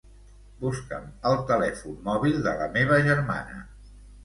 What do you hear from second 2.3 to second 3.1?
de la meva